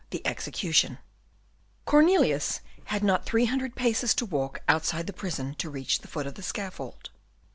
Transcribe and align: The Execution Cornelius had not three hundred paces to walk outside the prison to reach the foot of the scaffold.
The 0.09 0.25
Execution 0.25 0.97
Cornelius 1.85 2.61
had 2.85 3.03
not 3.03 3.27
three 3.27 3.45
hundred 3.45 3.75
paces 3.75 4.15
to 4.15 4.25
walk 4.25 4.63
outside 4.67 5.05
the 5.05 5.13
prison 5.13 5.53
to 5.59 5.69
reach 5.69 5.99
the 5.99 6.07
foot 6.07 6.25
of 6.25 6.33
the 6.33 6.41
scaffold. 6.41 7.11